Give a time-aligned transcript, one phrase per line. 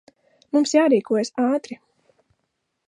[0.55, 1.81] Mums jārīkojas ātri.